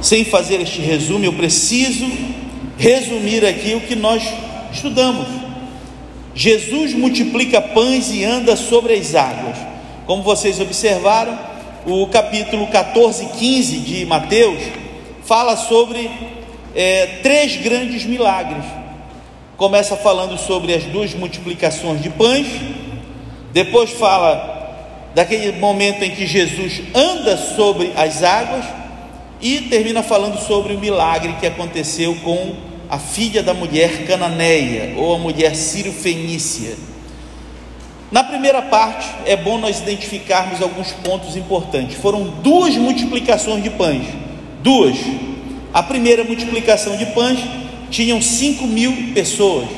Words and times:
sem 0.00 0.24
fazer 0.24 0.60
este 0.60 0.80
resumo, 0.80 1.24
eu 1.24 1.32
preciso 1.32 2.06
resumir 2.78 3.44
aqui 3.44 3.74
o 3.74 3.80
que 3.80 3.96
nós 3.96 4.22
estudamos. 4.72 5.26
Jesus 6.34 6.92
multiplica 6.92 7.60
pães 7.60 8.10
e 8.12 8.22
anda 8.24 8.56
sobre 8.56 8.94
as 8.94 9.14
águas. 9.14 9.56
Como 10.06 10.22
vocês 10.22 10.60
observaram, 10.60 11.38
o 11.86 12.06
capítulo 12.08 12.66
14 12.66 13.24
e 13.24 13.28
15 13.28 13.78
de 13.78 14.06
Mateus 14.06 14.62
fala 15.24 15.56
sobre 15.56 16.10
é, 16.74 17.06
três 17.22 17.56
grandes 17.56 18.04
milagres. 18.04 18.64
Começa 19.56 19.96
falando 19.96 20.36
sobre 20.36 20.74
as 20.74 20.84
duas 20.84 21.14
multiplicações 21.14 22.02
de 22.02 22.10
pães, 22.10 22.46
depois 23.52 23.90
fala 23.92 24.54
daquele 25.14 25.52
momento 25.52 26.02
em 26.02 26.10
que 26.10 26.26
Jesus 26.26 26.82
anda 26.94 27.38
sobre 27.38 27.90
as 27.96 28.22
águas 28.22 28.66
e 29.40 29.62
termina 29.62 30.02
falando 30.02 30.38
sobre 30.38 30.74
o 30.74 30.78
milagre 30.78 31.34
que 31.40 31.46
aconteceu 31.46 32.14
com 32.24 32.54
a 32.88 32.98
filha 32.98 33.42
da 33.42 33.52
mulher 33.52 34.06
cananeia 34.06 34.94
ou 34.96 35.14
a 35.14 35.18
mulher 35.18 35.54
sírio-fenícia. 35.54 36.76
Na 38.10 38.22
primeira 38.22 38.62
parte, 38.62 39.08
é 39.24 39.36
bom 39.36 39.58
nós 39.58 39.80
identificarmos 39.80 40.62
alguns 40.62 40.92
pontos 40.92 41.36
importantes. 41.36 41.96
Foram 41.96 42.24
duas 42.42 42.76
multiplicações 42.76 43.62
de 43.62 43.70
pães. 43.70 44.06
Duas. 44.62 44.96
A 45.74 45.82
primeira 45.82 46.22
multiplicação 46.22 46.96
de 46.96 47.06
pães 47.06 47.40
tinham 47.90 48.22
5 48.22 48.66
mil 48.66 49.12
pessoas. 49.12 49.68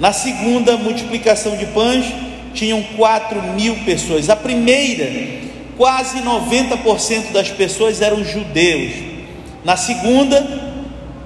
Na 0.00 0.12
segunda 0.12 0.76
multiplicação 0.76 1.56
de 1.56 1.66
pães, 1.66 2.06
tinham 2.54 2.82
4 2.96 3.42
mil 3.54 3.76
pessoas. 3.84 4.30
A 4.30 4.36
primeira, 4.36 5.04
quase 5.82 6.20
90% 6.20 7.32
das 7.32 7.48
pessoas 7.48 8.00
eram 8.00 8.24
judeus. 8.24 8.92
Na 9.64 9.76
segunda, 9.76 10.40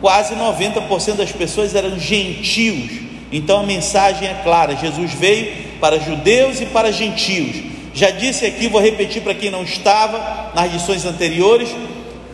quase 0.01 0.35
90% 0.35 1.17
das 1.17 1.31
pessoas 1.31 1.75
eram 1.75 2.01
gentios. 2.01 3.03
Então 3.31 3.61
a 3.61 3.63
mensagem 3.65 4.27
é 4.27 4.41
clara: 4.43 4.75
Jesus 4.75 5.13
veio 5.13 5.53
para 5.79 6.01
judeus 6.01 6.63
e 6.63 6.65
para 6.65 6.91
gentios. 6.91 7.65
Já 7.93 8.09
disse 8.09 8.47
aqui, 8.47 8.67
vou 8.67 8.81
repetir 8.81 9.21
para 9.21 9.35
quem 9.35 9.51
não 9.51 9.63
estava 9.63 10.53
nas 10.55 10.73
lições 10.73 11.05
anteriores: 11.05 11.69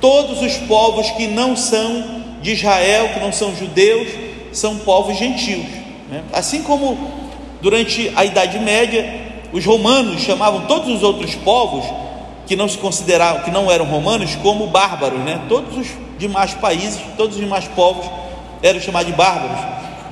todos 0.01 0.41
os 0.43 0.57
povos 0.59 1.11
que 1.11 1.27
não 1.27 1.57
são 1.57 2.23
de 2.41 2.53
Israel, 2.53 3.09
que 3.15 3.19
não 3.19 3.33
são 3.33 3.53
judeus, 3.57 4.07
são 4.53 4.79
povos 4.79 5.19
gentios. 5.19 5.67
Né? 6.09 6.23
Assim 6.33 6.63
como 6.63 6.97
durante 7.61 8.13
a 8.15 8.25
Idade 8.25 8.61
Média, 8.61 9.13
os 9.53 9.65
romanos 9.65 10.23
chamavam 10.23 10.67
todos 10.67 10.89
os 10.89 11.03
outros 11.03 11.35
povos 11.35 12.12
que 12.47 12.57
não 12.57 12.69
se 12.69 12.79
consideravam, 12.79 13.43
que 13.43 13.51
não 13.51 13.71
eram 13.71 13.85
romanos, 13.85 14.35
como 14.37 14.67
bárbaros, 14.67 15.21
né? 15.21 15.41
Todos 15.49 15.77
os 15.77 15.89
demais 16.19 16.55
países, 16.55 17.01
todos 17.17 17.37
os 17.37 17.43
demais 17.43 17.67
povos 17.69 18.07
eram 18.63 18.81
chamados 18.81 19.11
de 19.11 19.17
bárbaros. 19.17 19.59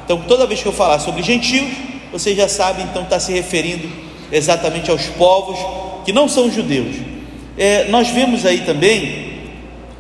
Então, 0.05 0.23
toda 0.27 0.47
vez 0.47 0.63
que 0.63 0.67
eu 0.67 0.73
falar 0.73 0.99
sobre 0.99 1.23
gentios, 1.23 1.71
vocês 2.13 2.37
já 2.37 2.49
sabem, 2.49 2.85
então 2.85 3.03
está 3.03 3.21
se 3.21 3.33
referindo 3.33 3.89
exatamente 4.33 4.91
aos 4.91 5.07
povos 5.07 5.59
que 6.05 6.13
não 6.13 6.29
são 6.29 6.51
judeus. 6.51 6.97
É, 7.57 7.85
nós 7.89 8.09
vemos 8.09 8.47
aí 8.47 8.63
também 8.63 9.31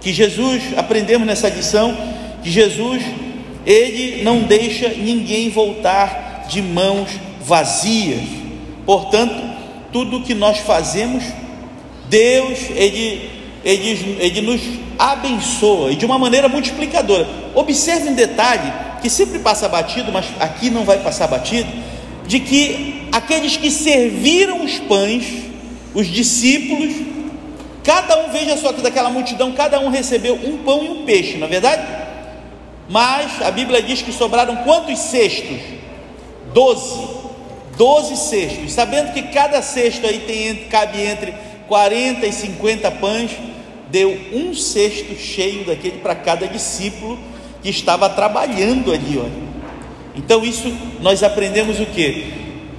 que 0.00 0.12
Jesus, 0.12 0.62
aprendemos 0.76 1.26
nessa 1.26 1.48
lição, 1.48 1.96
que 2.42 2.50
Jesus, 2.50 3.02
ele 3.66 4.22
não 4.22 4.40
deixa 4.40 4.88
ninguém 4.88 5.50
voltar 5.50 6.46
de 6.48 6.62
mãos 6.62 7.10
vazias. 7.40 8.22
Portanto, 8.86 9.40
tudo 9.92 10.22
que 10.22 10.34
nós 10.34 10.58
fazemos, 10.58 11.22
Deus, 12.10 12.58
ele, 12.74 13.30
ele, 13.64 14.16
ele 14.18 14.40
nos 14.40 14.60
abençoa 14.98 15.92
e 15.92 15.96
de 15.96 16.04
uma 16.04 16.18
maneira 16.18 16.48
multiplicadora. 16.48 17.26
Observe 17.54 18.10
um 18.10 18.14
detalhe 18.14 18.72
que 19.00 19.08
sempre 19.08 19.38
passa 19.38 19.68
batido, 19.68 20.10
mas 20.12 20.26
aqui 20.40 20.68
não 20.68 20.84
vai 20.84 20.98
passar 20.98 21.28
batido, 21.28 21.70
de 22.26 22.40
que 22.40 23.08
aqueles 23.12 23.56
que 23.56 23.70
serviram 23.70 24.64
os 24.64 24.78
pães, 24.80 25.24
os 25.94 26.06
discípulos, 26.08 26.92
cada 27.84 28.18
um 28.18 28.30
veja 28.30 28.56
só 28.56 28.72
que 28.72 28.82
daquela 28.82 29.08
multidão, 29.08 29.52
cada 29.52 29.80
um 29.80 29.88
recebeu 29.88 30.34
um 30.34 30.58
pão 30.58 30.84
e 30.84 30.88
um 30.88 31.04
peixe, 31.04 31.38
não 31.38 31.46
é 31.46 31.50
verdade? 31.50 31.86
Mas 32.88 33.40
a 33.40 33.52
Bíblia 33.52 33.80
diz 33.80 34.02
que 34.02 34.12
sobraram 34.12 34.56
quantos 34.56 34.98
cestos? 34.98 35.58
Doze. 36.52 37.20
Doze 37.76 38.16
cestos. 38.16 38.72
Sabendo 38.72 39.12
que 39.12 39.22
cada 39.22 39.62
cesto 39.62 40.04
aí 40.06 40.18
tem, 40.18 40.56
cabe 40.68 41.00
entre 41.00 41.32
40 41.70 42.26
e 42.26 42.32
50 42.32 42.90
pães, 42.90 43.30
deu 43.92 44.18
um 44.32 44.52
cesto 44.52 45.14
cheio 45.14 45.64
daquele 45.64 45.98
para 45.98 46.16
cada 46.16 46.48
discípulo 46.48 47.16
que 47.62 47.70
estava 47.70 48.08
trabalhando 48.08 48.92
ali, 48.92 49.16
olha. 49.16 49.50
Então 50.16 50.44
isso 50.44 50.68
nós 51.00 51.22
aprendemos 51.22 51.78
o 51.78 51.86
que? 51.86 52.32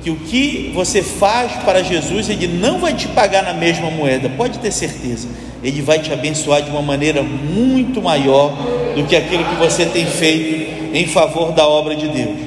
Que 0.04 0.10
o 0.10 0.18
que 0.18 0.74
você 0.76 1.02
faz 1.02 1.54
para 1.64 1.82
Jesus, 1.82 2.30
ele 2.30 2.48
não 2.50 2.80
vai 2.80 2.94
te 2.94 3.08
pagar 3.08 3.44
na 3.44 3.54
mesma 3.54 3.90
moeda, 3.90 4.28
pode 4.28 4.60
ter 4.60 4.74
certeza. 4.74 5.30
Ele 5.64 5.82
vai 5.82 6.00
te 6.00 6.12
abençoar 6.12 6.62
de 6.62 6.70
uma 6.70 6.82
maneira 6.82 7.24
muito 7.24 8.02
maior 8.02 8.52
do 8.94 9.06
que 9.06 9.16
aquilo 9.16 9.46
que 9.46 9.56
você 9.56 9.86
tem 9.86 10.06
feito 10.06 10.94
em 10.94 11.08
favor 11.08 11.54
da 11.54 11.66
obra 11.66 11.96
de 11.96 12.10
Deus. 12.10 12.40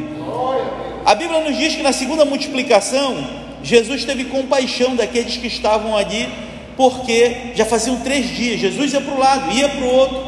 A 1.07 1.15
Bíblia 1.15 1.41
nos 1.41 1.57
diz 1.57 1.75
que 1.75 1.83
na 1.83 1.93
segunda 1.93 2.27
multiplicação, 2.27 3.44
Jesus 3.65 4.05
teve 4.05 4.25
compaixão 4.25 4.95
daqueles 4.95 5.39
que 5.39 5.47
estavam 5.47 5.97
ali, 5.97 6.29
porque 6.77 7.53
já 7.55 7.65
faziam 7.65 7.97
três 8.01 8.29
dias. 8.29 8.61
Jesus 8.61 8.93
ia 8.93 9.01
para 9.01 9.15
o 9.15 9.19
lado, 9.19 9.57
ia 9.57 9.71
para 9.71 9.85
o 9.85 9.89
outro, 9.89 10.23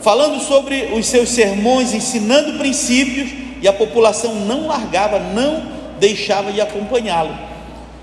falando 0.00 0.40
sobre 0.40 0.90
os 0.94 1.06
seus 1.06 1.30
sermões, 1.30 1.92
ensinando 1.92 2.58
princípios, 2.58 3.30
e 3.60 3.66
a 3.66 3.72
população 3.72 4.36
não 4.46 4.68
largava, 4.68 5.18
não 5.18 5.72
deixava 5.98 6.52
de 6.52 6.60
acompanhá-lo. 6.60 7.36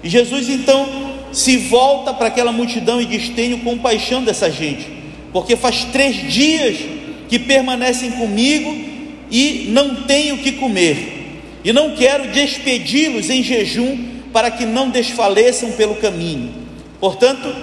E 0.03 0.09
Jesus 0.09 0.49
então 0.49 0.87
se 1.31 1.55
volta 1.55 2.13
para 2.13 2.27
aquela 2.27 2.51
multidão 2.51 3.01
e 3.01 3.05
diz: 3.05 3.29
Tenho 3.29 3.59
compaixão 3.59 4.23
dessa 4.23 4.51
gente, 4.51 4.85
porque 5.31 5.55
faz 5.55 5.85
três 5.85 6.15
dias 6.31 6.77
que 7.29 7.39
permanecem 7.39 8.11
comigo 8.11 8.75
e 9.31 9.67
não 9.69 10.03
tenho 10.03 10.35
o 10.35 10.39
que 10.39 10.53
comer, 10.53 11.39
e 11.63 11.71
não 11.71 11.95
quero 11.95 12.27
despedi-los 12.29 13.29
em 13.29 13.41
jejum 13.41 14.18
para 14.31 14.51
que 14.51 14.65
não 14.65 14.89
desfaleçam 14.89 15.71
pelo 15.71 15.95
caminho. 15.95 16.53
Portanto, 16.99 17.53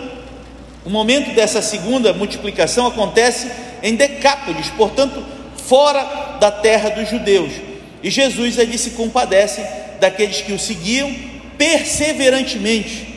o 0.84 0.91
momento 0.91 1.34
dessa 1.34 1.60
segunda 1.60 2.12
multiplicação 2.12 2.87
acontece 2.87 3.50
em 3.82 3.94
Decápolis, 3.94 4.69
portanto, 4.77 5.25
fora 5.56 6.38
da 6.41 6.50
terra 6.50 6.91
dos 6.91 7.09
judeus. 7.09 7.53
E 8.03 8.10
Jesus 8.10 8.59
ali 8.59 8.78
se 8.78 8.91
compadece 8.91 9.65
daqueles 10.00 10.43
que 10.43 10.53
o 10.53 10.59
seguiam 10.59 11.12
perseverantemente. 11.59 13.15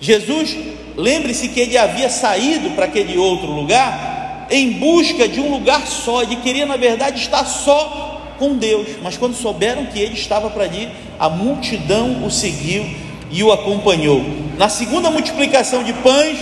Jesus, 0.00 0.56
lembre-se 0.96 1.48
que 1.48 1.60
ele 1.60 1.76
havia 1.76 2.08
saído 2.08 2.70
para 2.70 2.86
aquele 2.86 3.16
outro 3.16 3.50
lugar 3.50 4.16
em 4.50 4.72
busca 4.72 5.26
de 5.26 5.40
um 5.40 5.50
lugar 5.50 5.86
só, 5.86 6.22
ele 6.22 6.36
queria 6.36 6.66
na 6.66 6.76
verdade 6.76 7.20
estar 7.20 7.44
só 7.44 8.15
com 8.38 8.56
Deus, 8.56 8.88
mas 9.02 9.16
quando 9.16 9.34
souberam 9.34 9.86
que 9.86 9.98
ele 9.98 10.14
estava 10.14 10.50
para 10.50 10.64
ali, 10.64 10.88
a 11.18 11.28
multidão 11.28 12.24
o 12.24 12.30
seguiu 12.30 12.84
e 13.30 13.42
o 13.42 13.52
acompanhou. 13.52 14.24
Na 14.56 14.68
segunda 14.68 15.10
multiplicação 15.10 15.82
de 15.82 15.92
pães, 15.94 16.38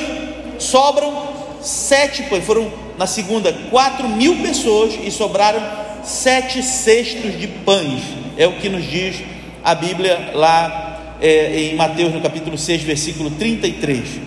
sobram 0.58 1.28
sete 1.60 2.22
pães, 2.24 2.44
foram 2.44 2.70
na 2.98 3.06
segunda 3.06 3.52
quatro 3.70 4.08
mil 4.08 4.36
pessoas 4.36 4.94
e 5.02 5.10
sobraram 5.10 5.60
sete 6.04 6.62
cestos 6.62 7.38
de 7.38 7.46
pães, 7.46 8.02
é 8.36 8.46
o 8.46 8.52
que 8.54 8.68
nos 8.68 8.84
diz 8.84 9.16
a 9.64 9.74
Bíblia 9.74 10.32
lá 10.34 11.16
é, 11.20 11.58
em 11.58 11.74
Mateus 11.74 12.12
no 12.12 12.20
capítulo 12.20 12.58
6, 12.58 12.82
versículo 12.82 13.30
33. 13.30 14.20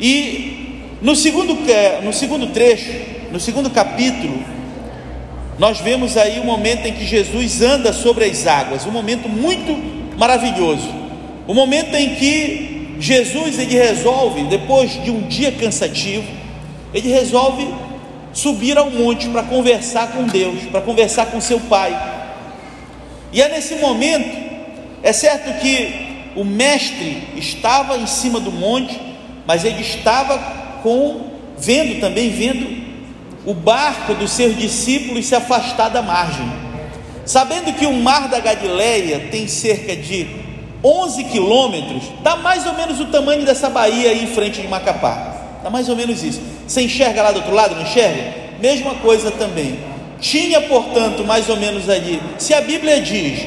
E 0.00 0.80
no 1.00 1.14
segundo, 1.14 1.56
é, 1.70 2.00
no 2.02 2.12
segundo 2.12 2.48
trecho, 2.48 2.90
no 3.30 3.38
segundo 3.38 3.70
capítulo, 3.70 4.42
nós 5.58 5.78
vemos 5.80 6.16
aí 6.16 6.40
o 6.40 6.44
momento 6.44 6.86
em 6.86 6.92
que 6.92 7.04
Jesus 7.04 7.60
anda 7.62 7.92
sobre 7.92 8.24
as 8.24 8.46
águas, 8.46 8.86
um 8.86 8.90
momento 8.90 9.28
muito 9.28 9.72
maravilhoso. 10.16 10.88
O 11.46 11.54
momento 11.54 11.94
em 11.94 12.14
que 12.14 12.96
Jesus 12.98 13.58
ele 13.58 13.76
resolve, 13.76 14.44
depois 14.44 15.02
de 15.02 15.10
um 15.10 15.22
dia 15.22 15.52
cansativo, 15.52 16.26
ele 16.94 17.08
resolve 17.10 17.66
subir 18.32 18.78
ao 18.78 18.90
monte 18.90 19.28
para 19.28 19.42
conversar 19.42 20.12
com 20.12 20.24
Deus, 20.24 20.62
para 20.70 20.80
conversar 20.80 21.26
com 21.26 21.40
seu 21.40 21.60
Pai. 21.60 22.10
E 23.32 23.42
é 23.42 23.48
nesse 23.48 23.74
momento, 23.76 24.36
é 25.02 25.12
certo 25.12 25.60
que 25.60 26.12
o 26.34 26.44
mestre 26.44 27.22
estava 27.36 27.98
em 27.98 28.06
cima 28.06 28.40
do 28.40 28.50
monte, 28.50 28.98
mas 29.46 29.64
ele 29.64 29.82
estava 29.82 30.38
com 30.82 31.32
vendo 31.58 32.00
também 32.00 32.30
vendo 32.30 32.81
o 33.44 33.54
barco 33.54 34.14
dos 34.14 34.32
seus 34.32 34.56
discípulos 34.56 35.26
se 35.26 35.34
afastar 35.34 35.88
da 35.88 36.02
margem. 36.02 36.50
Sabendo 37.24 37.72
que 37.72 37.86
o 37.86 37.92
mar 37.92 38.28
da 38.28 38.40
Galileia 38.40 39.28
tem 39.30 39.46
cerca 39.46 39.94
de 39.96 40.26
11 40.82 41.24
quilômetros, 41.24 42.04
dá 42.22 42.36
mais 42.36 42.66
ou 42.66 42.74
menos 42.74 43.00
o 43.00 43.06
tamanho 43.06 43.44
dessa 43.44 43.70
baía 43.70 44.10
aí 44.10 44.24
em 44.24 44.34
frente 44.34 44.60
de 44.60 44.68
Macapá. 44.68 45.60
Dá 45.62 45.70
mais 45.70 45.88
ou 45.88 45.94
menos 45.94 46.22
isso. 46.22 46.40
Você 46.66 46.82
enxerga 46.82 47.22
lá 47.22 47.30
do 47.30 47.36
outro 47.36 47.54
lado, 47.54 47.74
não 47.74 47.82
enxerga? 47.82 48.42
mesma 48.62 48.94
coisa 48.94 49.32
também. 49.32 49.76
Tinha, 50.20 50.60
portanto, 50.60 51.24
mais 51.24 51.48
ou 51.48 51.56
menos 51.56 51.88
ali, 51.88 52.22
se 52.38 52.54
a 52.54 52.60
Bíblia 52.60 53.00
diz 53.00 53.40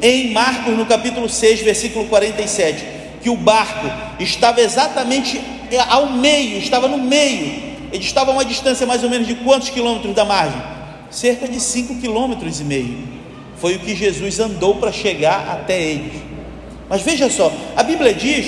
em 0.00 0.32
Marcos, 0.32 0.74
no 0.76 0.86
capítulo 0.86 1.28
6, 1.28 1.60
versículo 1.60 2.06
47, 2.06 2.82
que 3.22 3.28
o 3.28 3.36
barco 3.36 3.86
estava 4.18 4.62
exatamente 4.62 5.38
ao 5.90 6.10
meio, 6.14 6.56
estava 6.56 6.88
no 6.88 6.96
meio, 6.96 7.71
ele 7.92 8.04
estava 8.04 8.30
a 8.30 8.34
uma 8.34 8.44
distância 8.44 8.86
mais 8.86 9.04
ou 9.04 9.10
menos 9.10 9.26
de 9.26 9.34
quantos 9.36 9.68
quilômetros 9.68 10.14
da 10.14 10.24
margem? 10.24 10.60
Cerca 11.10 11.46
de 11.46 11.60
5 11.60 12.00
quilômetros 12.00 12.60
e 12.60 12.64
meio. 12.64 12.98
Foi 13.58 13.76
o 13.76 13.80
que 13.80 13.94
Jesus 13.94 14.40
andou 14.40 14.76
para 14.76 14.90
chegar 14.90 15.48
até 15.50 15.80
eles. 15.80 16.14
Mas 16.88 17.02
veja 17.02 17.30
só, 17.30 17.52
a 17.76 17.82
Bíblia 17.82 18.12
diz 18.12 18.46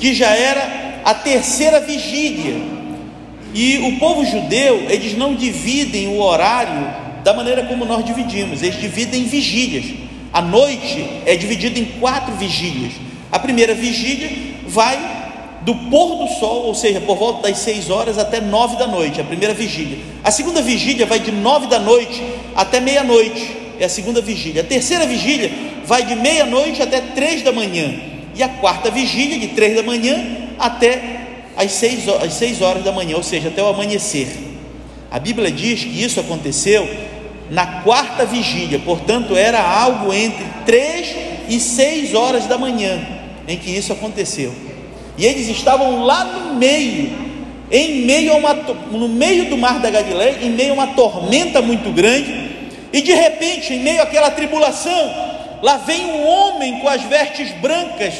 que 0.00 0.14
já 0.14 0.34
era 0.34 1.02
a 1.04 1.14
terceira 1.14 1.80
vigília. 1.80 2.56
E 3.54 3.78
o 3.78 3.98
povo 3.98 4.24
judeu, 4.24 4.86
eles 4.90 5.16
não 5.16 5.34
dividem 5.34 6.08
o 6.08 6.20
horário 6.20 7.06
da 7.22 7.32
maneira 7.32 7.64
como 7.64 7.84
nós 7.84 8.04
dividimos, 8.04 8.62
eles 8.62 8.80
dividem 8.80 9.22
em 9.22 9.26
vigílias. 9.26 9.86
A 10.32 10.42
noite 10.42 11.06
é 11.24 11.34
dividida 11.36 11.78
em 11.78 11.84
quatro 12.00 12.34
vigílias. 12.34 12.92
A 13.32 13.38
primeira 13.38 13.74
vigília 13.74 14.30
vai 14.66 15.15
do 15.66 15.74
pôr 15.74 16.24
do 16.24 16.28
sol, 16.38 16.66
ou 16.66 16.74
seja, 16.76 17.00
por 17.00 17.16
volta 17.16 17.48
das 17.48 17.58
6 17.58 17.90
horas 17.90 18.18
até 18.18 18.40
9 18.40 18.76
da 18.76 18.86
noite, 18.86 19.20
a 19.20 19.24
primeira 19.24 19.52
vigília. 19.52 19.98
A 20.22 20.30
segunda 20.30 20.62
vigília 20.62 21.04
vai 21.04 21.18
de 21.18 21.32
9 21.32 21.66
da 21.66 21.80
noite 21.80 22.22
até 22.54 22.78
meia-noite, 22.78 23.50
é 23.80 23.84
a 23.84 23.88
segunda 23.88 24.20
vigília. 24.20 24.62
A 24.62 24.64
terceira 24.64 25.04
vigília 25.08 25.50
vai 25.84 26.04
de 26.04 26.14
meia-noite 26.14 26.80
até 26.80 27.00
3 27.00 27.42
da 27.42 27.50
manhã. 27.50 27.92
E 28.36 28.44
a 28.44 28.48
quarta 28.48 28.92
vigília, 28.92 29.40
de 29.40 29.48
3 29.48 29.74
da 29.74 29.82
manhã 29.82 30.24
até 30.56 31.02
as 31.56 31.72
6, 31.72 32.10
as 32.22 32.34
6 32.34 32.62
horas 32.62 32.84
da 32.84 32.92
manhã, 32.92 33.16
ou 33.16 33.24
seja, 33.24 33.48
até 33.48 33.60
o 33.60 33.66
amanhecer. 33.66 34.28
A 35.10 35.18
Bíblia 35.18 35.50
diz 35.50 35.82
que 35.82 36.00
isso 36.00 36.20
aconteceu 36.20 36.88
na 37.50 37.82
quarta 37.82 38.24
vigília, 38.24 38.78
portanto, 38.78 39.34
era 39.34 39.60
algo 39.60 40.12
entre 40.12 40.46
3 40.64 41.16
e 41.48 41.58
6 41.58 42.14
horas 42.14 42.46
da 42.46 42.56
manhã 42.56 43.04
em 43.48 43.56
que 43.56 43.70
isso 43.70 43.92
aconteceu. 43.92 44.65
E 45.18 45.24
eles 45.24 45.48
estavam 45.48 46.04
lá 46.04 46.24
no 46.24 46.54
meio, 46.56 47.10
em 47.70 48.04
meio 48.04 48.32
a 48.32 48.36
uma, 48.36 48.54
no 48.54 49.08
meio 49.08 49.46
do 49.46 49.56
mar 49.56 49.80
da 49.80 49.90
Galileia, 49.90 50.38
em 50.42 50.50
meio 50.50 50.72
a 50.72 50.74
uma 50.74 50.86
tormenta 50.88 51.62
muito 51.62 51.90
grande, 51.90 52.46
e 52.92 53.00
de 53.00 53.12
repente, 53.12 53.72
em 53.72 53.80
meio 53.80 54.02
àquela 54.02 54.30
tribulação, 54.30 55.14
lá 55.62 55.78
vem 55.78 56.04
um 56.04 56.26
homem 56.26 56.80
com 56.80 56.88
as 56.88 57.02
vestes 57.02 57.50
brancas, 57.60 58.14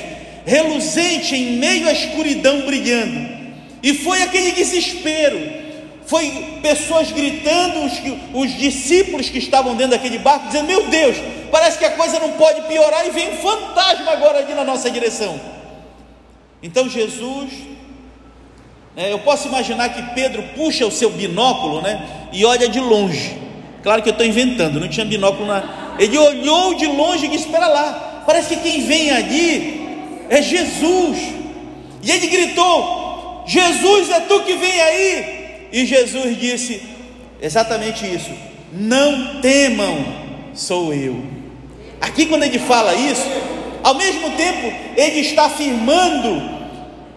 reluzente, 0.44 1.34
em 1.34 1.56
meio 1.58 1.88
à 1.88 1.92
escuridão 1.92 2.62
brilhando. 2.62 3.36
E 3.82 3.94
foi 3.94 4.22
aquele 4.22 4.52
desespero. 4.52 5.66
Foi 6.06 6.60
pessoas 6.62 7.10
gritando, 7.10 7.84
os, 7.84 7.92
os 8.32 8.56
discípulos 8.56 9.28
que 9.28 9.38
estavam 9.38 9.74
dentro 9.74 9.92
daquele 9.92 10.18
barco, 10.18 10.46
dizendo: 10.46 10.66
Meu 10.66 10.86
Deus, 10.86 11.16
parece 11.50 11.78
que 11.78 11.84
a 11.84 11.90
coisa 11.90 12.20
não 12.20 12.32
pode 12.32 12.62
piorar, 12.62 13.06
e 13.06 13.10
vem 13.10 13.32
um 13.32 13.36
fantasma 13.36 14.12
agora 14.12 14.38
ali 14.38 14.54
na 14.54 14.64
nossa 14.64 14.88
direção. 14.88 15.55
Então 16.62 16.88
Jesus, 16.88 17.50
né, 18.96 19.12
eu 19.12 19.18
posso 19.18 19.48
imaginar 19.48 19.90
que 19.90 20.14
Pedro 20.14 20.42
puxa 20.54 20.86
o 20.86 20.90
seu 20.90 21.10
binóculo, 21.10 21.82
né, 21.82 22.28
e 22.32 22.44
olha 22.44 22.68
de 22.68 22.80
longe. 22.80 23.38
Claro 23.82 24.02
que 24.02 24.08
eu 24.08 24.12
estou 24.12 24.26
inventando, 24.26 24.80
não 24.80 24.88
tinha 24.88 25.06
binóculo 25.06 25.46
na. 25.46 25.94
Ele 25.98 26.18
olhou 26.18 26.74
de 26.74 26.86
longe 26.86 27.26
e 27.26 27.28
disse: 27.28 27.44
Espera 27.44 27.68
lá, 27.68 28.24
parece 28.26 28.56
que 28.56 28.62
quem 28.62 28.84
vem 28.84 29.10
ali 29.10 29.88
é 30.28 30.42
Jesus. 30.42 31.18
E 32.02 32.10
ele 32.10 32.26
gritou: 32.26 33.44
Jesus, 33.46 34.10
é 34.10 34.20
tu 34.20 34.40
que 34.42 34.54
vem 34.54 34.80
aí. 34.80 35.68
E 35.72 35.86
Jesus 35.86 36.38
disse 36.38 36.82
exatamente 37.40 38.04
isso: 38.06 38.30
Não 38.72 39.40
temam, 39.40 40.04
sou 40.52 40.92
eu. 40.92 41.22
Aqui, 42.00 42.26
quando 42.26 42.42
ele 42.42 42.58
fala 42.58 42.94
isso, 42.94 43.26
ao 43.86 43.94
mesmo 43.94 44.30
tempo, 44.30 44.72
ele 44.96 45.20
está 45.20 45.44
afirmando, 45.44 46.42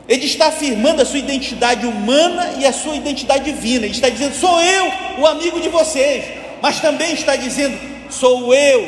ele 0.08 0.28
está 0.28 0.50
afirmando 0.50 1.02
a 1.02 1.06
sua 1.06 1.18
identidade 1.18 1.88
humana 1.88 2.58
e 2.60 2.66
a 2.68 2.72
sua 2.72 2.96
identidade 2.96 3.46
divina. 3.46 3.88
Ele 3.88 3.96
está 3.96 4.08
dizendo: 4.08 4.36
sou 4.36 4.62
eu, 4.62 4.92
o 5.18 5.26
amigo 5.26 5.60
de 5.60 5.68
vocês, 5.68 6.26
mas 6.62 6.80
também 6.80 7.14
está 7.14 7.36
dizendo: 7.36 7.76
sou 8.12 8.54
eu, 8.54 8.88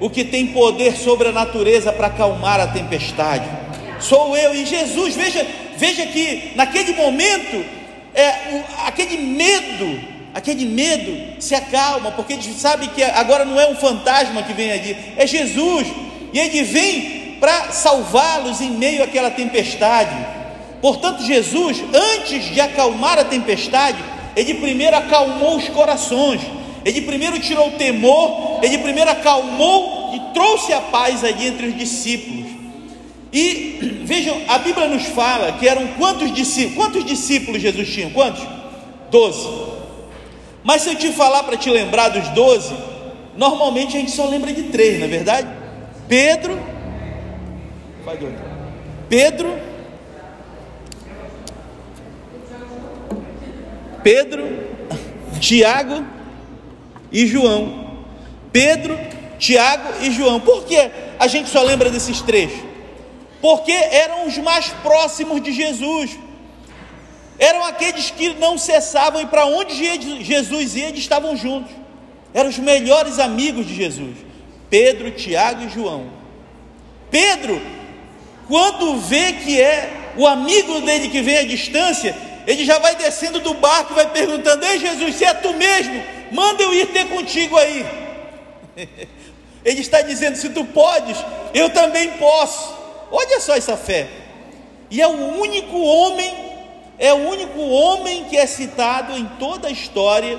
o 0.00 0.10
que 0.10 0.24
tem 0.24 0.48
poder 0.48 0.96
sobre 0.96 1.28
a 1.28 1.32
natureza 1.32 1.92
para 1.92 2.08
acalmar 2.08 2.58
a 2.58 2.66
tempestade. 2.66 3.48
Sou 4.00 4.36
eu 4.36 4.52
e 4.52 4.66
Jesus. 4.66 5.14
Veja, 5.14 5.46
veja 5.76 6.06
que 6.06 6.54
naquele 6.56 6.92
momento, 6.94 7.64
é, 8.16 8.34
aquele 8.84 9.16
medo, 9.18 10.00
aquele 10.34 10.64
medo 10.64 11.40
se 11.40 11.54
acalma, 11.54 12.10
porque 12.10 12.32
ele 12.32 12.42
sabe 12.52 12.88
que 12.88 13.04
agora 13.04 13.44
não 13.44 13.60
é 13.60 13.68
um 13.68 13.76
fantasma 13.76 14.42
que 14.42 14.52
vem 14.52 14.72
ali, 14.72 14.96
é 15.16 15.24
Jesus 15.24 15.86
e 16.36 16.38
ele 16.38 16.62
vem 16.64 17.36
para 17.40 17.72
salvá-los 17.72 18.60
em 18.60 18.72
meio 18.72 19.02
àquela 19.02 19.30
tempestade. 19.30 20.14
Portanto, 20.82 21.22
Jesus, 21.22 21.82
antes 21.94 22.52
de 22.52 22.60
acalmar 22.60 23.18
a 23.18 23.24
tempestade, 23.24 23.96
ele 24.36 24.52
primeiro 24.52 24.94
acalmou 24.94 25.56
os 25.56 25.66
corações, 25.70 26.42
ele 26.84 27.00
primeiro 27.00 27.38
tirou 27.38 27.68
o 27.68 27.78
temor, 27.78 28.60
ele 28.62 28.76
primeiro 28.76 29.10
acalmou 29.10 30.14
e 30.14 30.34
trouxe 30.34 30.74
a 30.74 30.80
paz 30.82 31.24
ali 31.24 31.46
entre 31.46 31.68
os 31.68 31.78
discípulos. 31.78 32.50
E 33.32 34.02
vejam, 34.04 34.38
a 34.46 34.58
Bíblia 34.58 34.88
nos 34.88 35.06
fala 35.06 35.52
que 35.52 35.66
eram 35.66 35.86
quantos 35.98 36.34
discípulos? 36.34 36.76
Quantos 36.76 37.06
discípulos 37.06 37.62
Jesus 37.62 37.88
tinha? 37.88 38.10
Quantos? 38.10 38.46
Doze. 39.10 39.48
Mas 40.62 40.82
se 40.82 40.90
eu 40.90 40.96
te 40.96 41.10
falar 41.12 41.44
para 41.44 41.56
te 41.56 41.70
lembrar 41.70 42.10
dos 42.10 42.28
doze, 42.34 42.74
normalmente 43.38 43.96
a 43.96 44.00
gente 44.00 44.12
só 44.12 44.26
lembra 44.26 44.52
de 44.52 44.64
três, 44.64 44.98
não 44.98 45.06
é 45.06 45.08
verdade? 45.08 45.55
Pedro, 46.08 46.58
vai 48.04 48.16
doido. 48.16 48.38
Pedro, 49.08 49.58
Pedro, 54.02 54.44
Tiago 55.40 56.04
e 57.10 57.26
João. 57.26 58.04
Pedro, 58.52 58.96
Tiago 59.38 59.88
e 60.00 60.10
João. 60.12 60.38
Por 60.40 60.64
que 60.64 60.76
a 61.18 61.26
gente 61.26 61.48
só 61.48 61.62
lembra 61.62 61.90
desses 61.90 62.22
três? 62.22 62.52
Porque 63.40 63.72
eram 63.72 64.26
os 64.26 64.38
mais 64.38 64.68
próximos 64.82 65.42
de 65.42 65.52
Jesus. 65.52 66.16
Eram 67.38 67.64
aqueles 67.64 68.10
que 68.10 68.34
não 68.34 68.56
cessavam 68.56 69.20
e 69.20 69.26
para 69.26 69.44
onde 69.44 69.74
Jesus 70.22 70.74
ia, 70.76 70.88
eles 70.88 71.00
estavam 71.00 71.36
juntos. 71.36 71.72
Eram 72.32 72.48
os 72.48 72.58
melhores 72.58 73.18
amigos 73.18 73.66
de 73.66 73.74
Jesus. 73.74 74.25
Pedro, 74.68 75.10
Tiago 75.10 75.64
e 75.64 75.68
João. 75.68 76.10
Pedro, 77.10 77.60
quando 78.48 78.98
vê 79.00 79.32
que 79.32 79.60
é 79.60 80.12
o 80.16 80.26
amigo 80.26 80.80
dele 80.80 81.08
que 81.08 81.20
vem 81.20 81.38
à 81.38 81.44
distância, 81.44 82.16
ele 82.46 82.64
já 82.64 82.78
vai 82.78 82.94
descendo 82.94 83.40
do 83.40 83.54
barco 83.54 83.92
e 83.92 83.96
vai 83.96 84.10
perguntando: 84.10 84.64
Ei 84.64 84.78
Jesus, 84.78 85.16
se 85.16 85.24
é 85.24 85.34
tu 85.34 85.52
mesmo, 85.54 86.02
manda 86.30 86.62
eu 86.62 86.74
ir 86.74 86.86
ter 86.86 87.08
contigo 87.08 87.56
aí. 87.56 87.84
Ele 89.64 89.80
está 89.80 90.00
dizendo: 90.00 90.36
Se 90.36 90.50
tu 90.50 90.64
podes, 90.64 91.16
eu 91.52 91.68
também 91.70 92.10
posso. 92.12 92.72
Olha 93.10 93.40
só 93.40 93.56
essa 93.56 93.76
fé. 93.76 94.08
E 94.88 95.02
é 95.02 95.08
o 95.08 95.40
único 95.40 95.76
homem, 95.76 96.32
é 96.98 97.12
o 97.12 97.28
único 97.28 97.60
homem 97.60 98.24
que 98.24 98.36
é 98.36 98.46
citado 98.46 99.16
em 99.16 99.26
toda 99.40 99.66
a 99.66 99.70
história 99.70 100.38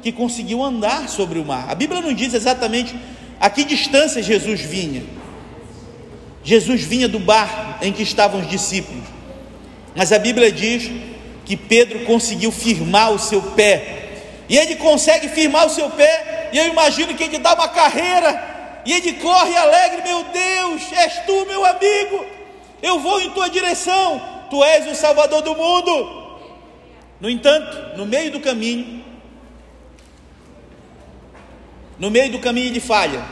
que 0.00 0.12
conseguiu 0.12 0.62
andar 0.62 1.08
sobre 1.08 1.40
o 1.40 1.44
mar. 1.44 1.68
A 1.68 1.74
Bíblia 1.74 2.00
não 2.00 2.12
diz 2.12 2.32
exatamente 2.34 2.94
a 3.40 3.48
que 3.48 3.64
distância 3.64 4.22
Jesus 4.22 4.60
vinha? 4.60 5.04
Jesus 6.42 6.82
vinha 6.82 7.08
do 7.08 7.18
barco 7.18 7.84
em 7.84 7.92
que 7.92 8.02
estavam 8.02 8.40
os 8.40 8.48
discípulos, 8.48 9.04
mas 9.94 10.12
a 10.12 10.18
Bíblia 10.18 10.50
diz 10.50 10.90
que 11.44 11.56
Pedro 11.56 12.00
conseguiu 12.00 12.50
firmar 12.50 13.12
o 13.12 13.18
seu 13.18 13.42
pé, 13.42 14.06
e 14.48 14.56
ele 14.56 14.76
consegue 14.76 15.28
firmar 15.28 15.66
o 15.66 15.70
seu 15.70 15.90
pé, 15.90 16.50
e 16.52 16.58
eu 16.58 16.68
imagino 16.68 17.14
que 17.14 17.24
ele 17.24 17.38
dá 17.38 17.54
uma 17.54 17.68
carreira, 17.68 18.80
e 18.84 18.92
ele 18.92 19.14
corre 19.14 19.56
alegre: 19.56 20.02
Meu 20.02 20.24
Deus, 20.24 20.92
és 20.92 21.24
tu, 21.26 21.46
meu 21.46 21.64
amigo, 21.64 22.24
eu 22.82 22.98
vou 22.98 23.20
em 23.20 23.30
tua 23.30 23.48
direção, 23.48 24.20
tu 24.50 24.64
és 24.64 24.86
o 24.86 24.94
Salvador 24.94 25.42
do 25.42 25.54
mundo. 25.54 26.18
No 27.20 27.28
entanto, 27.28 27.96
no 27.96 28.06
meio 28.06 28.30
do 28.30 28.40
caminho, 28.40 28.97
no 31.98 32.10
meio 32.10 32.30
do 32.32 32.38
caminho 32.38 32.68
ele 32.68 32.80
falha. 32.80 33.24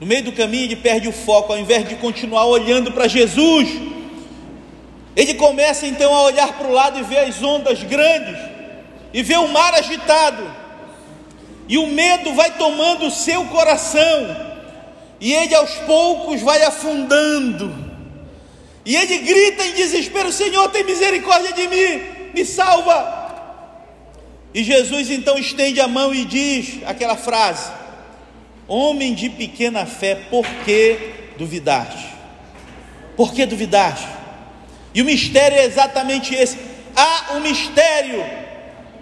No 0.00 0.06
meio 0.06 0.22
do 0.22 0.32
caminho 0.32 0.64
ele 0.64 0.76
perde 0.76 1.08
o 1.08 1.12
foco, 1.12 1.52
ao 1.52 1.58
invés 1.58 1.88
de 1.88 1.96
continuar 1.96 2.44
olhando 2.46 2.92
para 2.92 3.08
Jesus. 3.08 3.68
Ele 5.16 5.34
começa 5.34 5.86
então 5.86 6.14
a 6.14 6.22
olhar 6.22 6.52
para 6.56 6.68
o 6.68 6.72
lado 6.72 6.98
e 6.98 7.02
ver 7.02 7.18
as 7.18 7.42
ondas 7.42 7.82
grandes, 7.82 8.38
e 9.12 9.22
ver 9.22 9.38
o 9.38 9.48
mar 9.48 9.74
agitado, 9.74 10.48
e 11.68 11.76
o 11.76 11.88
medo 11.88 12.32
vai 12.34 12.52
tomando 12.52 13.06
o 13.06 13.10
seu 13.10 13.44
coração, 13.46 14.48
e 15.20 15.32
ele 15.34 15.54
aos 15.56 15.74
poucos 15.78 16.40
vai 16.40 16.62
afundando, 16.62 17.74
e 18.84 18.94
ele 18.94 19.18
grita 19.18 19.66
em 19.66 19.72
desespero: 19.72 20.32
Senhor, 20.32 20.68
tem 20.70 20.84
misericórdia 20.84 21.52
de 21.52 21.66
mim, 21.66 22.02
me 22.32 22.44
salva. 22.44 23.17
E 24.54 24.64
Jesus 24.64 25.10
então 25.10 25.38
estende 25.38 25.80
a 25.80 25.88
mão 25.88 26.14
e 26.14 26.24
diz 26.24 26.80
aquela 26.86 27.16
frase: 27.16 27.70
Homem 28.66 29.14
de 29.14 29.28
pequena 29.28 29.86
fé, 29.86 30.14
por 30.30 30.46
que 30.64 30.98
duvidaste? 31.36 32.06
Por 33.16 33.32
que 33.32 33.44
duvidaste? 33.46 34.08
E 34.94 35.02
o 35.02 35.04
mistério 35.04 35.58
é 35.58 35.64
exatamente 35.64 36.34
esse. 36.34 36.58
Há 36.96 37.34
um 37.34 37.40
mistério 37.40 38.24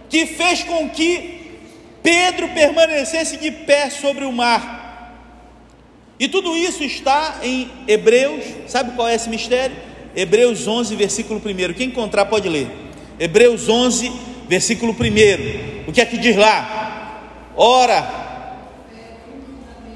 que 0.08 0.26
fez 0.26 0.62
com 0.62 0.88
que 0.90 1.60
Pedro 2.02 2.48
permanecesse 2.48 3.36
de 3.36 3.50
pé 3.50 3.90
sobre 3.90 4.24
o 4.24 4.32
mar. 4.32 4.76
E 6.18 6.28
tudo 6.28 6.56
isso 6.56 6.82
está 6.82 7.40
em 7.42 7.70
Hebreus, 7.86 8.44
sabe 8.68 8.92
qual 8.92 9.08
é 9.08 9.14
esse 9.14 9.28
mistério? 9.28 9.76
Hebreus 10.14 10.66
11, 10.66 10.96
versículo 10.96 11.40
1. 11.44 11.74
Quem 11.74 11.88
encontrar 11.88 12.24
pode 12.26 12.48
ler. 12.48 12.68
Hebreus 13.18 13.68
11, 13.68 14.10
versículo 14.48 14.92
1. 14.92 15.88
O 15.88 15.92
que 15.92 16.00
é 16.00 16.06
que 16.06 16.16
diz 16.16 16.36
lá? 16.36 17.52
Ora, 17.56 18.06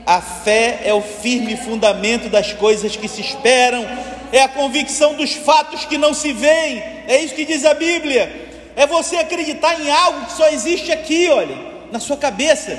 a 0.07 0.21
fé 0.21 0.80
é 0.85 0.95
o 0.95 1.02
firme 1.02 1.57
fundamento 1.57 2.28
das 2.28 2.52
coisas 2.52 2.97
que 2.97 3.09
se 3.09 3.21
esperam, 3.21 3.87
é 4.33 4.42
a 4.42 4.49
convicção 4.49 5.14
dos 5.14 5.35
fatos 5.35 5.85
que 5.85 5.99
não 5.99 6.14
se 6.14 6.33
veem. 6.33 6.83
É 7.07 7.21
isso 7.23 7.35
que 7.35 7.45
diz 7.45 7.64
a 7.64 7.75
Bíblia. 7.75 8.49
É 8.76 8.87
você 8.87 9.16
acreditar 9.16 9.80
em 9.80 9.90
algo 9.90 10.26
que 10.26 10.33
só 10.33 10.49
existe 10.49 10.90
aqui, 10.92 11.28
olha, 11.28 11.57
na 11.92 11.99
sua 11.99 12.16
cabeça. 12.16 12.78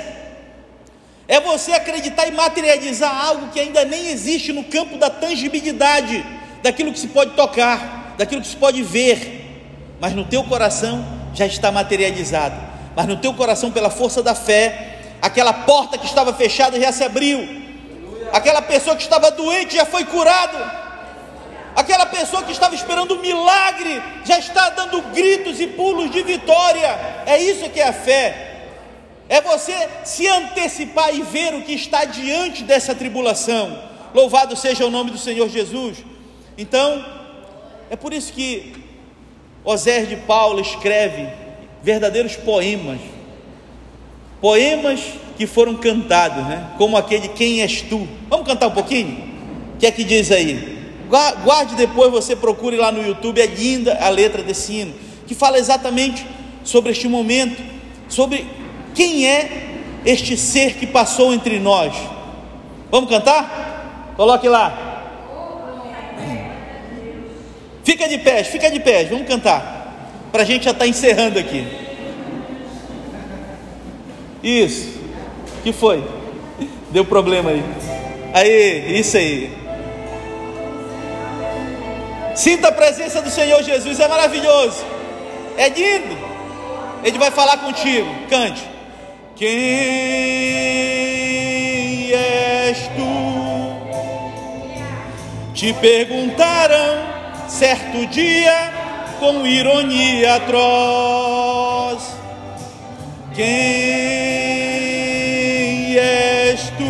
É 1.28 1.40
você 1.40 1.72
acreditar 1.72 2.26
e 2.26 2.32
materializar 2.32 3.26
algo 3.26 3.48
que 3.48 3.60
ainda 3.60 3.84
nem 3.84 4.08
existe 4.08 4.52
no 4.52 4.64
campo 4.64 4.96
da 4.96 5.08
tangibilidade, 5.08 6.24
daquilo 6.62 6.92
que 6.92 6.98
se 6.98 7.08
pode 7.08 7.32
tocar, 7.32 8.14
daquilo 8.18 8.40
que 8.40 8.48
se 8.48 8.56
pode 8.56 8.82
ver, 8.82 9.96
mas 10.00 10.12
no 10.12 10.24
teu 10.24 10.42
coração 10.44 11.21
já 11.34 11.46
está 11.46 11.70
materializado. 11.70 12.56
Mas 12.94 13.06
no 13.06 13.16
teu 13.16 13.32
coração, 13.34 13.70
pela 13.70 13.90
força 13.90 14.22
da 14.22 14.34
fé, 14.34 14.98
aquela 15.20 15.52
porta 15.52 15.96
que 15.96 16.06
estava 16.06 16.32
fechada 16.32 16.78
já 16.80 16.92
se 16.92 17.02
abriu, 17.02 17.40
aquela 18.32 18.62
pessoa 18.62 18.96
que 18.96 19.02
estava 19.02 19.30
doente 19.30 19.76
já 19.76 19.86
foi 19.86 20.04
curada 20.04 20.82
Aquela 21.74 22.04
pessoa 22.04 22.42
que 22.42 22.52
estava 22.52 22.74
esperando 22.74 23.14
um 23.14 23.20
milagre 23.20 24.02
já 24.24 24.38
está 24.38 24.68
dando 24.70 25.00
gritos 25.14 25.58
e 25.58 25.66
pulos 25.66 26.10
de 26.10 26.22
vitória. 26.22 26.88
É 27.24 27.38
isso 27.42 27.70
que 27.70 27.80
é 27.80 27.88
a 27.88 27.92
fé. 27.92 28.68
É 29.28 29.40
você 29.40 29.88
se 30.04 30.26
antecipar 30.28 31.14
e 31.14 31.22
ver 31.22 31.54
o 31.54 31.62
que 31.62 31.72
está 31.72 32.04
diante 32.04 32.62
dessa 32.62 32.94
tribulação. 32.94 33.82
Louvado 34.14 34.54
seja 34.54 34.84
o 34.84 34.90
nome 34.90 35.10
do 35.10 35.16
Senhor 35.16 35.48
Jesus. 35.48 36.04
Então, 36.58 37.02
é 37.88 37.96
por 37.96 38.12
isso 38.12 38.34
que 38.34 38.81
Osés 39.64 40.08
de 40.08 40.16
Paulo 40.16 40.60
escreve 40.60 41.28
verdadeiros 41.82 42.36
poemas. 42.36 43.00
Poemas 44.40 45.00
que 45.36 45.46
foram 45.46 45.74
cantados, 45.74 46.44
né? 46.46 46.70
Como 46.78 46.96
aquele 46.96 47.28
Quem 47.28 47.62
és 47.62 47.82
tu? 47.82 48.06
Vamos 48.28 48.46
cantar 48.46 48.68
um 48.68 48.72
pouquinho? 48.72 49.32
O 49.74 49.78
que 49.78 49.86
é 49.86 49.90
que 49.90 50.04
diz 50.04 50.30
aí? 50.30 50.80
Guarde 51.44 51.74
depois, 51.74 52.10
você 52.10 52.34
procure 52.34 52.76
lá 52.76 52.90
no 52.90 53.06
YouTube, 53.06 53.40
é 53.40 53.46
linda 53.46 53.98
a 54.00 54.08
letra 54.08 54.42
desse 54.42 54.72
hino, 54.72 54.94
que 55.26 55.34
fala 55.34 55.58
exatamente 55.58 56.26
sobre 56.64 56.92
este 56.92 57.06
momento, 57.06 57.62
sobre 58.08 58.46
quem 58.94 59.28
é 59.28 59.68
este 60.06 60.36
ser 60.36 60.74
que 60.74 60.86
passou 60.86 61.32
entre 61.32 61.58
nós. 61.58 61.94
Vamos 62.90 63.10
cantar? 63.10 64.14
Coloque 64.16 64.48
lá. 64.48 64.91
Fica 67.84 68.08
de 68.08 68.18
pés, 68.18 68.48
fica 68.48 68.70
de 68.70 68.80
pés, 68.80 69.08
vamos 69.08 69.26
cantar. 69.26 70.28
Para 70.30 70.42
a 70.42 70.46
gente 70.46 70.64
já 70.64 70.70
estar 70.70 70.84
tá 70.84 70.88
encerrando 70.88 71.38
aqui. 71.38 71.66
Isso. 74.42 75.00
que 75.62 75.72
foi? 75.72 76.02
Deu 76.90 77.04
problema 77.04 77.50
aí. 77.50 77.62
Aí, 78.34 78.98
isso 78.98 79.16
aí. 79.16 79.62
Sinta 82.34 82.68
a 82.68 82.72
presença 82.72 83.20
do 83.20 83.30
Senhor 83.30 83.62
Jesus, 83.62 84.00
é 84.00 84.08
maravilhoso, 84.08 84.82
é 85.56 85.68
lindo. 85.68 86.16
Ele 87.04 87.18
vai 87.18 87.30
falar 87.30 87.58
contigo, 87.58 88.08
cante. 88.28 88.62
Quem 89.36 89.50
és 92.12 92.78
tu? 92.96 93.02
Te 95.52 95.74
perguntaram 95.74 97.01
certo 97.62 98.04
dia 98.08 98.72
com 99.20 99.46
ironia 99.46 100.34
atroz. 100.34 102.02
Quem 103.36 103.46
és 105.96 106.60
tu? 106.70 106.82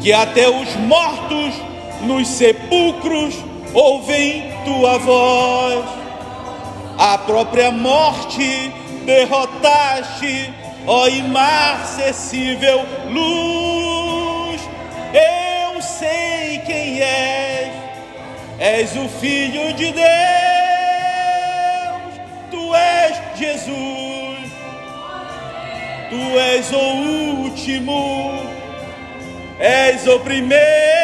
Que 0.00 0.12
até 0.12 0.48
os 0.48 0.76
mortos 0.76 1.56
nos 2.02 2.28
sepulcros 2.28 3.34
ouvem 3.74 4.52
tua 4.64 4.96
voz. 4.98 5.84
A 6.98 7.18
própria 7.18 7.72
morte 7.72 8.70
derrotaste, 9.04 10.54
ó 10.86 11.08
imarcessível 11.08 12.86
luz. 13.08 13.79
És 18.60 18.94
o 18.94 19.08
Filho 19.08 19.72
de 19.72 19.90
Deus, 19.90 20.04
tu 22.50 22.74
és 22.74 23.16
Jesus, 23.36 24.52
tu 26.10 26.38
és 26.38 26.70
o 26.70 26.84
último, 27.42 28.34
és 29.58 30.06
o 30.06 30.20
primeiro. 30.20 31.00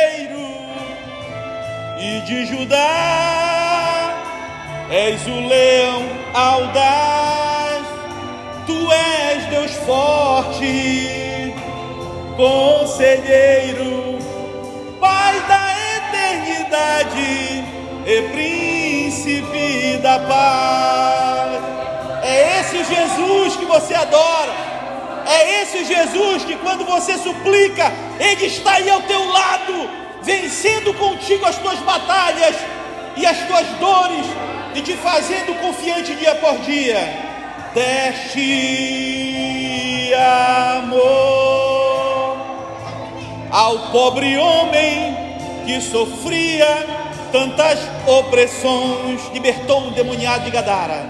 E 1.98 2.20
de 2.20 2.44
Judá. 2.46 3.56
És 4.90 5.26
o 5.26 5.48
leão 5.48 6.04
audaz, 6.32 7.86
tu 8.66 8.92
és 8.92 9.44
Deus 9.46 9.72
forte, 9.84 11.52
conselheiro, 12.36 13.95
eternidade 16.96 17.64
e 18.06 18.22
príncipe 18.32 19.98
da 19.98 20.18
paz. 20.20 21.60
É 22.22 22.60
esse 22.60 22.84
Jesus 22.84 23.56
que 23.56 23.64
você 23.64 23.94
adora. 23.94 24.66
É 25.26 25.62
esse 25.62 25.84
Jesus 25.84 26.44
que 26.44 26.56
quando 26.56 26.84
você 26.84 27.18
suplica, 27.18 27.92
Ele 28.18 28.46
está 28.46 28.74
aí 28.74 28.88
ao 28.88 29.02
teu 29.02 29.26
lado, 29.28 29.90
vencendo 30.22 30.94
contigo 30.94 31.44
as 31.44 31.58
tuas 31.58 31.80
batalhas 31.80 32.54
e 33.16 33.26
as 33.26 33.38
tuas 33.46 33.66
dores, 33.80 34.24
e 34.74 34.82
te 34.82 34.92
fazendo 34.94 35.58
confiante 35.60 36.14
dia 36.14 36.36
por 36.36 36.58
dia. 36.58 37.26
Deste 37.74 38.44
amor 40.14 41.26
ao 43.50 43.90
pobre 43.90 44.36
homem 44.36 45.15
que 45.66 45.80
sofria 45.80 46.86
tantas 47.32 47.80
opressões, 48.06 49.20
libertou 49.34 49.80
um 49.80 49.90
demoniado 49.90 50.44
de 50.44 50.50
Gadara. 50.50 51.04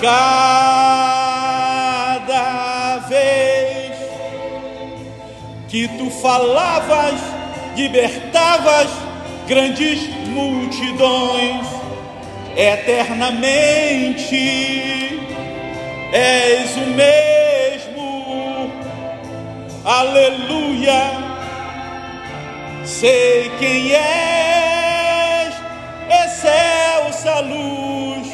Cada 0.00 0.58
vez 3.08 3.96
que 5.68 5.86
tu 5.88 6.10
falavas 6.10 7.14
libertavas 7.76 8.88
grandes 9.46 10.08
multidões 10.26 11.66
eternamente. 12.56 14.34
És 16.12 16.76
o 16.76 16.86
mesmo, 16.90 18.70
aleluia. 19.84 21.33
Sei 22.84 23.50
quem 23.58 23.92
és, 23.92 25.54
excelsa 26.24 27.40
luz, 27.40 28.28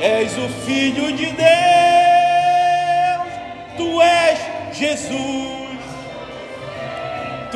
és 0.00 0.36
o 0.36 0.48
Filho 0.64 1.12
de 1.12 1.26
Deus, 1.26 1.46
tu 3.76 4.02
és 4.02 4.38
Jesus 4.72 5.56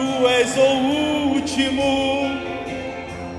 Tu 0.01 0.29
és 0.29 0.57
o 0.57 0.71
último, 1.35 2.31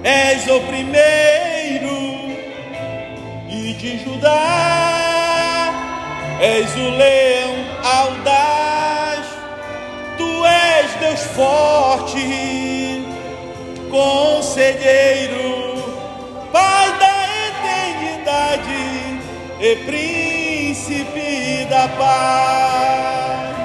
és 0.03 0.47
o 0.47 0.59
primeiro, 0.61 1.97
e 3.49 3.73
de 3.73 3.97
Judá 4.03 5.73
és 6.39 6.75
o 6.75 6.89
leão 6.97 7.55
audaz, 7.83 9.25
tu 10.17 10.45
és 10.45 10.93
Deus 10.99 11.23
forte, 11.35 11.90
conselheiro, 13.91 15.71
Pai 16.51 16.91
da 16.99 17.13
eternidade 17.47 19.19
e 19.59 19.75
príncipe 19.85 21.65
da 21.69 21.87
paz. 21.89 23.55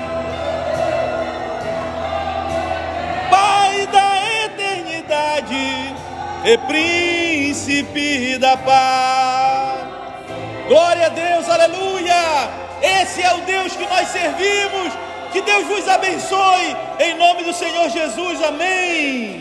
Pai 3.30 3.86
da 3.86 4.44
eternidade 4.44 5.94
e 6.44 6.58
príncipe 6.58 8.38
da 8.38 8.56
paz. 8.56 9.86
Glória 10.68 11.06
a 11.06 11.10
Deus, 11.10 11.48
aleluia! 11.48 12.50
Esse 12.82 13.22
é 13.22 13.34
o 13.34 13.40
Deus 13.42 13.74
que 13.74 13.86
nós 13.86 14.08
servimos. 14.08 14.92
Que 15.32 15.42
Deus 15.42 15.66
vos 15.66 15.88
abençoe, 15.88 16.76
em 17.00 17.14
nome 17.16 17.42
do 17.42 17.52
Senhor 17.52 17.90
Jesus, 17.90 18.42
amém. 18.42 19.34